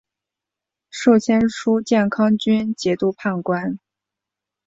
[0.89, 3.77] 授签书建康军节度判官。